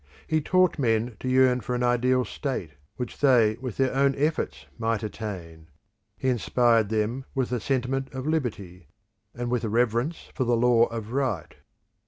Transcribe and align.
He 0.25 0.41
taught 0.41 0.79
men 0.79 1.15
to 1.19 1.29
yearn 1.29 1.61
for 1.61 1.75
an 1.75 1.83
ideal 1.83 2.25
state, 2.25 2.71
which 2.95 3.19
they 3.19 3.55
with 3.61 3.77
their 3.77 3.93
own 3.93 4.15
efforts 4.17 4.65
might 4.79 5.03
attain; 5.03 5.67
he 6.17 6.27
inspired 6.27 6.89
them 6.89 7.25
with 7.35 7.51
the 7.51 7.59
sentiment 7.59 8.11
of 8.11 8.25
Liberty, 8.25 8.87
and 9.35 9.51
with 9.51 9.63
a 9.63 9.69
reverence 9.69 10.31
for 10.33 10.43
the 10.43 10.57
Law 10.57 10.85
of 10.87 11.11
Right. 11.11 11.53